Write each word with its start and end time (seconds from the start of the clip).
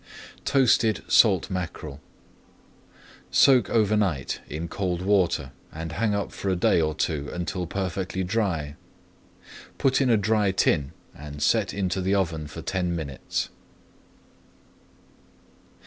TOASTED 0.45 1.03
SALT 1.07 1.51
MACKEREL 1.51 2.01
Soak 3.29 3.69
over 3.69 3.95
night 3.95 4.39
in 4.49 4.67
cold 4.67 5.03
water, 5.03 5.51
and 5.71 5.91
hang 5.91 6.15
up 6.15 6.31
for 6.31 6.49
a 6.49 6.55
day 6.55 6.81
or 6.81 6.95
two 6.95 7.29
until 7.31 7.67
perfectly 7.67 8.23
dry. 8.23 8.75
Put 9.77 10.01
in 10.01 10.09
a 10.09 10.17
dry 10.17 10.53
tin 10.53 10.93
and 11.13 11.39
set 11.39 11.71
into 11.71 12.01
the 12.01 12.15
oven 12.15 12.47
for 12.47 12.63
ten 12.63 12.95
minutes. 12.95 13.49